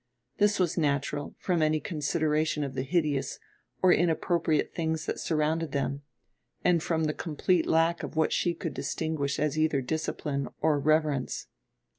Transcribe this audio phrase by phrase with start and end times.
[0.39, 3.37] This was natural, from any consideration of the hideous
[3.83, 6.01] or inappropriate things that surrounded them,
[6.63, 11.45] and from the complete lack of what she could distinguish as either discipline or reverence.